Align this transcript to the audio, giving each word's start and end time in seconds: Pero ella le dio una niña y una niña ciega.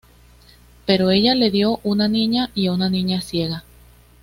Pero 0.87 1.11
ella 1.11 1.35
le 1.35 1.51
dio 1.51 1.79
una 1.83 2.07
niña 2.07 2.49
y 2.55 2.69
una 2.69 2.89
niña 2.89 3.21
ciega. 3.21 3.63